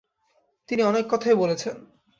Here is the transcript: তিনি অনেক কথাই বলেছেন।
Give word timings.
তিনি 0.69 0.81
অনেক 0.83 1.05
কথাই 1.09 1.35
বলেছেন। 1.35 1.75